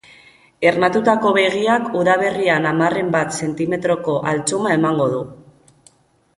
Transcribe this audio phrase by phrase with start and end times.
[0.69, 5.25] Ernatutako begiak udaberrian hamarren bat zentimetroko altsuma emango du.